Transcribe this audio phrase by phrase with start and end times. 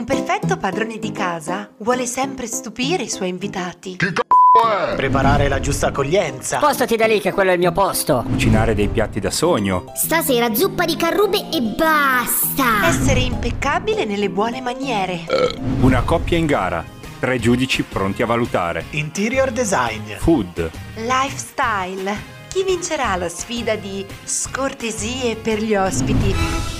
[0.00, 3.96] Un perfetto padrone di casa vuole sempre stupire i suoi invitati.
[3.96, 4.94] Che c***o è?
[4.94, 6.56] Preparare la giusta accoglienza.
[6.56, 8.24] Spostati da lì che quello è il mio posto.
[8.26, 9.92] Cucinare dei piatti da sogno.
[9.94, 12.86] Stasera zuppa di carrube e basta.
[12.86, 15.26] Essere impeccabile nelle buone maniere.
[15.82, 16.82] Una coppia in gara.
[17.18, 18.86] Tre giudici pronti a valutare.
[18.92, 20.14] Interior design.
[20.16, 20.70] Food.
[20.94, 22.38] Lifestyle.
[22.48, 26.79] Chi vincerà la sfida di scortesie per gli ospiti?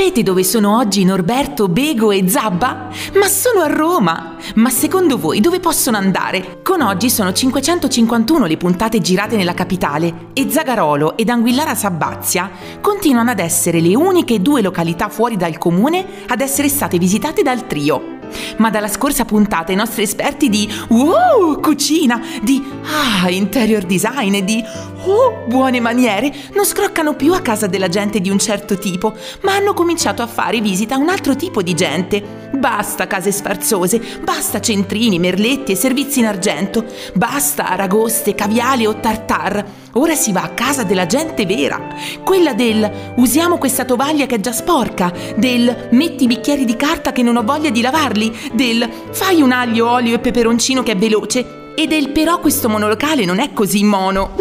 [0.00, 2.88] Sapete dove sono oggi Norberto, Bego e Zabba?
[3.16, 4.36] Ma sono a Roma!
[4.54, 6.62] Ma secondo voi dove possono andare?
[6.62, 12.50] Con oggi sono 551 le puntate girate nella capitale e Zagarolo ed Anguillara Sabbazia
[12.80, 17.66] continuano ad essere le uniche due località fuori dal comune ad essere state visitate dal
[17.66, 18.19] trio.
[18.58, 24.44] Ma dalla scorsa puntata i nostri esperti di wow, cucina, di ah, interior design e
[24.44, 24.62] di
[25.04, 29.54] oh, buone maniere non scroccano più a casa della gente di un certo tipo, ma
[29.54, 32.48] hanno cominciato a fare visita a un altro tipo di gente.
[32.52, 39.64] Basta case sfarzose, basta centrini, merletti e servizi in argento, basta aragoste, caviale o tartar.
[39.94, 41.80] Ora si va a casa della gente vera,
[42.22, 47.10] quella del usiamo questa tovaglia che è già sporca, del metti i bicchieri di carta
[47.10, 50.96] che non ho voglia di lavarli, del fai un aglio, olio e peperoncino che è
[50.96, 51.72] veloce.
[51.74, 54.34] E del però questo monolocale non è così mono.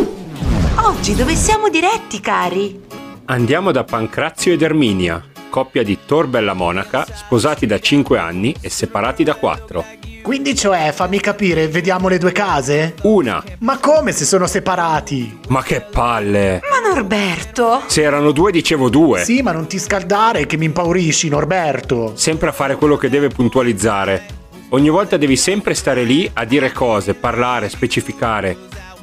[0.83, 2.81] Oggi dove siamo diretti, cari?
[3.25, 8.69] Andiamo da Pancrazio ed Erminia, coppia di Tor Bella Monaca, sposati da 5 anni e
[8.69, 9.85] separati da 4.
[10.21, 12.93] Quindi cioè, fammi capire, vediamo le due case?
[13.03, 13.43] Una.
[13.59, 15.39] Ma come se sono separati?
[15.47, 16.61] Ma che palle!
[16.69, 17.83] Ma Norberto?
[17.87, 19.23] Se erano due dicevo due.
[19.23, 22.13] Sì, ma non ti scaldare che mi impaurisci, Norberto.
[22.15, 24.37] Sempre a fare quello che deve puntualizzare.
[24.69, 28.55] Ogni volta devi sempre stare lì a dire cose, parlare, specificare.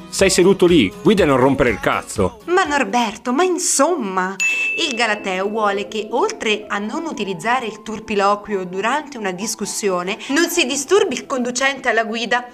[0.09, 2.39] Stai seduto lì, guida e non rompere il cazzo.
[2.45, 4.35] Ma Norberto, ma insomma,
[4.77, 10.65] il Galateo vuole che oltre a non utilizzare il turpiloquio durante una discussione, non si
[10.65, 12.47] disturbi il conducente alla guida.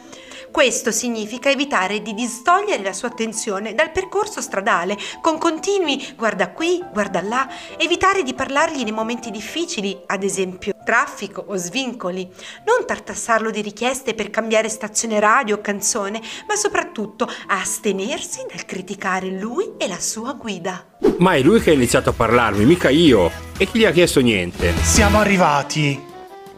[0.54, 6.80] Questo significa evitare di distogliere la sua attenzione dal percorso stradale con continui guarda qui,
[6.94, 12.30] guarda là, evitare di parlargli nei momenti difficili, ad esempio traffico o svincoli,
[12.68, 19.32] non tartassarlo di richieste per cambiare stazione radio o canzone, ma soprattutto astenersi dal criticare
[19.32, 20.86] lui e la sua guida.
[21.18, 23.32] Ma è lui che ha iniziato a parlarmi, mica io.
[23.58, 24.72] E chi gli ha chiesto niente?
[24.84, 26.12] Siamo arrivati.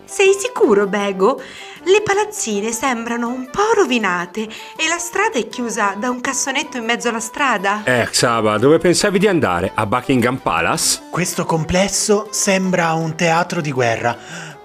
[0.06, 1.42] Sei sicuro, Bego?
[1.84, 6.86] Le palazzine sembrano un po' rovinate e la strada è chiusa da un cassonetto in
[6.86, 7.84] mezzo alla strada.
[7.84, 9.72] Eh, Xaba, dove pensavi di andare?
[9.74, 11.02] A Buckingham Palace?
[11.10, 14.16] Questo complesso sembra un teatro di guerra.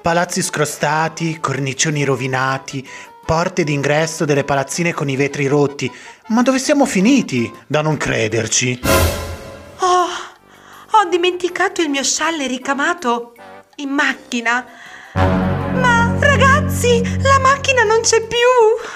[0.00, 2.86] Palazzi scrostati, cornicioni rovinati,
[3.24, 5.90] porte d'ingresso delle palazzine con i vetri rotti.
[6.28, 7.50] Ma dove siamo finiti?
[7.66, 8.80] Da non crederci.
[9.78, 10.06] Oh,
[10.90, 13.32] ho dimenticato il mio scialle ricamato
[13.76, 14.66] in macchina.
[15.14, 18.38] Ma ragazzi, la macchina non c'è più.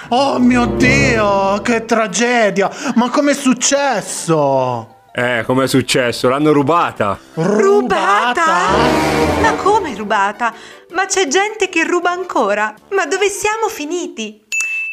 [0.09, 2.71] Oh mio Dio, che tragedia!
[2.95, 4.89] Ma com'è successo?
[5.13, 6.29] Eh, com'è successo?
[6.29, 7.19] L'hanno rubata.
[9.41, 10.53] Ma come rubata?
[10.93, 12.75] Ma c'è gente che ruba ancora.
[12.91, 14.44] Ma dove siamo finiti?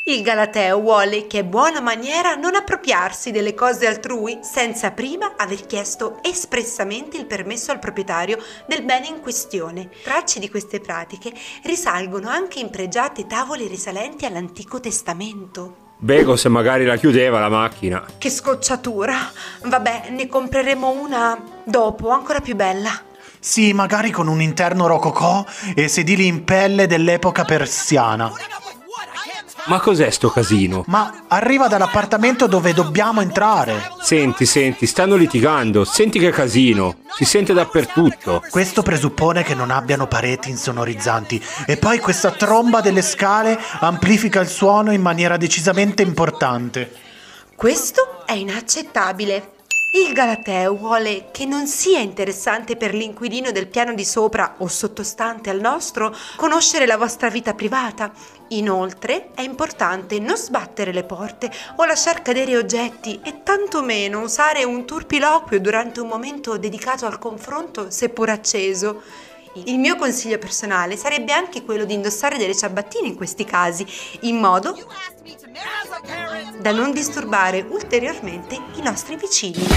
[0.04, 5.68] Il Galateo vuole che è buona maniera non appropriarsi delle cose altrui senza prima aver
[5.68, 9.90] chiesto espressamente il permesso al proprietario del bene in questione.
[10.04, 11.32] Tracce di queste pratiche
[11.66, 15.90] risalgono anche in pregiate tavole risalenti all'Antico Testamento.
[16.00, 18.04] Bego se magari la chiudeva la macchina.
[18.18, 19.32] Che scocciatura!
[19.62, 22.90] Vabbè, ne compreremo una dopo, ancora più bella.
[23.40, 25.46] Sì, magari con un interno rococò
[25.76, 28.32] e sedili in pelle dell'epoca persiana.
[29.66, 30.84] Ma cos'è sto casino?
[30.88, 33.92] Ma arriva dall'appartamento dove dobbiamo entrare.
[34.02, 35.84] Senti, senti, stanno litigando.
[35.84, 36.96] Senti che casino.
[37.16, 38.44] Si sente dappertutto.
[38.50, 41.44] Questo presuppone che non abbiano pareti insonorizzanti.
[41.68, 46.92] E poi questa tromba delle scale amplifica il suono in maniera decisamente importante.
[47.56, 49.60] Questo è inaccettabile.
[49.94, 55.50] Il Galateo vuole che non sia interessante per l'inquilino del piano di sopra o sottostante
[55.50, 58.10] al nostro conoscere la vostra vita privata.
[58.50, 64.86] Inoltre è importante non sbattere le porte o lasciar cadere oggetti e tantomeno usare un
[64.86, 69.02] turpiloquio durante un momento dedicato al confronto seppur acceso.
[69.66, 73.86] Il mio consiglio personale sarebbe anche quello di indossare delle ciabattine in questi casi,
[74.22, 74.74] in modo
[76.62, 79.68] da non disturbare ulteriormente i nostri vicini.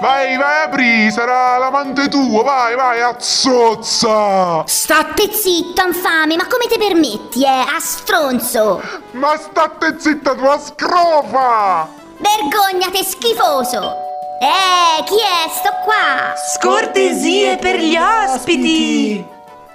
[0.00, 4.64] Vai, vai, apri, sarà l'amante tuo, vai, vai, azzozza!
[4.66, 7.48] State zitto, infame, ma come ti permetti, eh?
[7.48, 8.80] A stronzo!
[9.10, 11.86] Ma state zitta tua scrofa!
[12.16, 13.94] Vergognate, schifoso!
[14.40, 15.50] Eh, chi è?
[15.50, 16.34] Sto qua!
[16.56, 19.22] Scortesie per gli ospiti!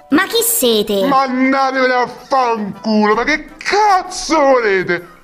[0.08, 1.06] Ma chi siete?
[1.06, 5.14] Mandatevene a fanculo, ma che cazzo volete?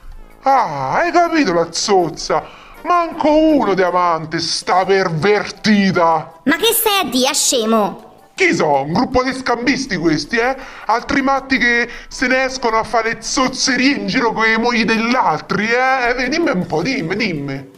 [0.44, 2.42] Ah, hai capito la zozza?
[2.82, 6.40] Manco uno diamante, sta pervertita!
[6.44, 8.10] Ma che stai a dire, scemo?
[8.34, 10.56] Chi so, un gruppo di scambisti questi, eh?
[10.86, 15.14] Altri matti che se ne escono a fare zozzerie in giro con i mogli degli
[15.14, 16.24] altri, eh?
[16.24, 17.71] Eh, Dimmi un po', dimmi, dimmi.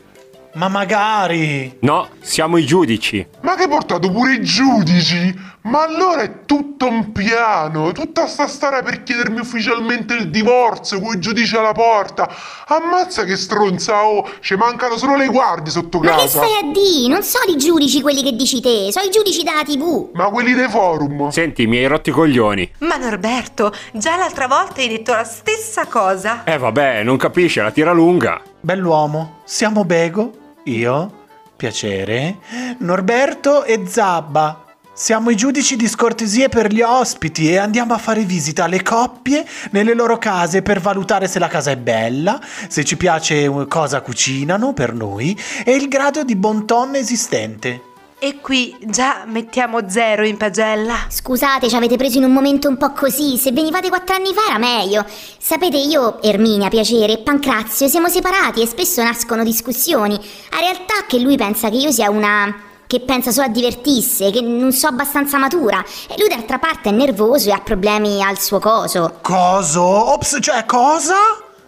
[0.55, 1.79] Ma magari...
[1.81, 3.27] No, siamo i giudici.
[3.43, 5.53] Ma che hai portato pure i giudici?
[5.63, 11.15] Ma allora è tutto un piano, tutta sta storia per chiedermi ufficialmente il divorzio, con
[11.17, 12.31] i giudici alla porta.
[12.67, 16.45] Ammazza che stronza, oh, ci mancano solo le guardie sotto Ma che casa.
[16.45, 17.09] stai a dire?
[17.09, 20.11] Non sono i giudici quelli che dici te, sono i giudici della TV.
[20.13, 21.31] Ma quelli dei forum.
[21.31, 22.71] Senti, mi hai rotto i coglioni.
[22.81, 26.45] Ma Norberto, già l'altra volta hai detto la stessa cosa.
[26.45, 28.41] Eh vabbè, non capisce, la tira lunga.
[28.61, 31.23] Bell'uomo, siamo Bego, io,
[31.57, 32.39] piacere,
[32.79, 34.65] Norberto e Zabba.
[34.93, 39.45] Siamo i giudici di scortesie per gli ospiti e andiamo a fare visita alle coppie
[39.71, 44.01] nelle loro case per valutare se la casa è bella, se ci piace eh, cosa
[44.03, 46.65] cucinano per noi e il grado di bon
[46.95, 47.94] esistente.
[48.19, 50.95] E qui già mettiamo zero in pagella.
[51.09, 53.37] Scusate, ci avete preso in un momento un po' così.
[53.37, 55.05] Se venivate quattro anni fa era meglio.
[55.39, 60.15] Sapete, io, Erminia, piacere, e Pancrazio siamo separati e spesso nascono discussioni.
[60.53, 62.55] A realtà che lui pensa che io sia una.
[62.87, 65.85] che pensa solo a divertirsi, che non so abbastanza matura.
[66.09, 69.19] E lui d'altra parte è nervoso e ha problemi al suo coso.
[69.21, 69.83] Coso?
[69.83, 71.17] Ops, cioè cosa?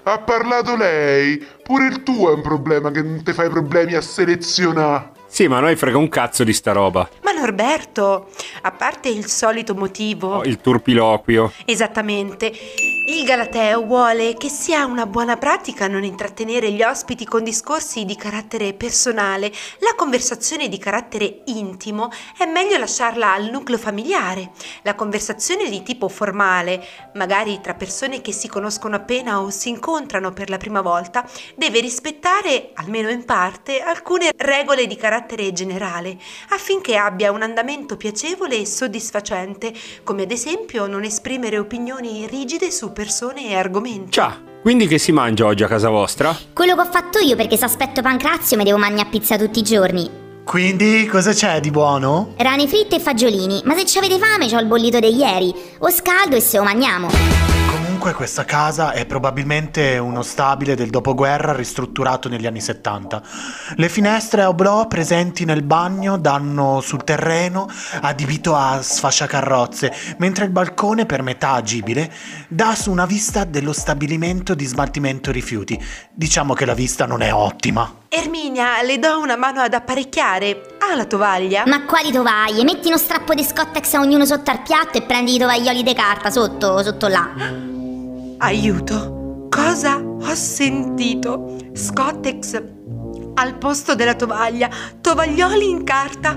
[0.05, 1.45] Ha parlato lei.
[1.63, 5.13] Pure il tuo è un problema che non ti fai problemi a selezionare.
[5.29, 7.09] Sì, ma noi frega un cazzo di sta roba.
[7.23, 8.29] Ma Norberto,
[8.63, 11.53] a parte il solito motivo, Oh, il turpiloquio.
[11.67, 12.53] esattamente,
[13.09, 18.17] il Galateo vuole che sia una buona pratica non intrattenere gli ospiti con discorsi di
[18.17, 19.53] carattere personale.
[19.79, 24.51] La conversazione di carattere intimo è meglio lasciarla al nucleo familiare.
[24.83, 30.33] La conversazione di tipo formale, magari tra persone che si conoscono appena o si incontrano
[30.33, 31.25] per la prima volta,
[31.55, 36.19] deve rispettare, almeno in parte, alcune regole di carattere generale,
[36.49, 39.73] affinché abbia un andamento piacevole e soddisfacente,
[40.03, 44.13] come ad esempio non esprimere opinioni rigide su persone e argomenti.
[44.13, 44.33] Ciao,
[44.63, 46.35] quindi che si mangia oggi a casa vostra?
[46.55, 49.63] Quello che ho fatto io perché se aspetto Pancrazio mi devo mangiare pizza tutti i
[49.63, 50.11] giorni.
[50.43, 52.33] Quindi cosa c'è di buono?
[52.39, 55.53] Rane fritte e fagiolini, ma se ci avete fame c'ho il bollito di ieri.
[55.81, 57.56] O scaldo e se lo mangiamo.
[58.07, 63.21] Comunque questa casa è probabilmente uno stabile del dopoguerra ristrutturato negli anni 70.
[63.75, 67.69] Le finestre a oblò presenti nel bagno danno sul terreno
[68.03, 72.09] adibito a sfasciacarrozze, mentre il balcone per metà agibile
[72.47, 75.77] dà su una vista dello stabilimento di smaltimento rifiuti.
[76.13, 77.93] Diciamo che la vista non è ottima.
[78.09, 80.77] Erminia, le do una mano ad apparecchiare.
[80.79, 81.65] Ha la tovaglia?
[81.67, 82.63] Ma quali tovaglie?
[82.63, 85.93] Metti uno strappo di Scottex a ognuno sotto al piatto e prendi i tovaglioli di
[85.93, 87.75] carta sotto, sotto là.
[88.39, 89.47] Aiuto!
[89.51, 91.57] Cosa ho sentito?
[91.73, 92.63] Scottex
[93.35, 94.69] al posto della tovaglia,
[95.01, 96.35] tovaglioli in carta,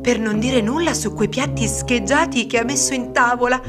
[0.00, 3.60] per non dire nulla su quei piatti scheggiati che ha messo in tavola.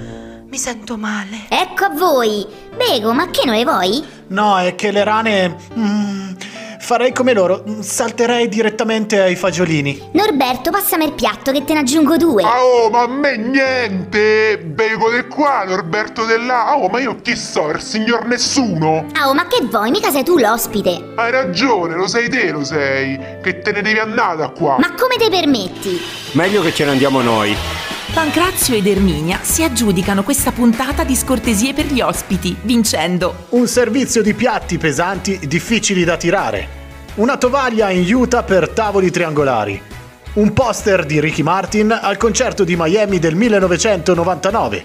[0.48, 1.46] Mi sento male.
[1.50, 2.46] Ecco a voi.
[2.76, 4.04] Bego, ma che non le vuoi?
[4.28, 5.56] No, è che le rane...
[5.76, 6.23] mm,
[6.94, 10.10] farei come loro, salterei direttamente ai fagiolini.
[10.12, 12.44] Norberto, passami il piatto che te ne aggiungo due.
[12.44, 14.60] Ah, oh, ma a me niente!
[14.60, 16.78] Bego di qua, Norberto di là.
[16.78, 19.08] Oh, ma io chi so, il signor nessuno.
[19.14, 19.90] Ah, oh, ma che vuoi?
[19.90, 21.14] Mica sei tu l'ospite.
[21.16, 23.20] Hai ragione, lo sei te, lo sei.
[23.42, 24.78] Che te ne devi andare da qua.
[24.78, 26.00] Ma come te permetti?
[26.34, 27.56] Meglio che ce ne andiamo noi.
[28.14, 33.48] Pancrazio ed Erminia si aggiudicano questa puntata di scortesie per gli ospiti, vincendo.
[33.50, 36.82] Un servizio di piatti pesanti difficili da tirare.
[37.16, 39.80] Una tovaglia in juta per tavoli triangolari.
[40.34, 44.84] Un poster di Ricky Martin al concerto di Miami del 1999.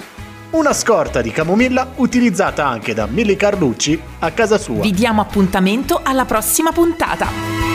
[0.51, 4.83] Una scorta di camomilla utilizzata anche da Milly Carlucci a casa sua.
[4.83, 7.68] Vi diamo appuntamento alla prossima puntata.